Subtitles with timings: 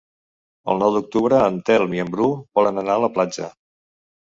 [0.73, 3.57] El nou d'octubre en Telm i en Bru volen anar a la platja.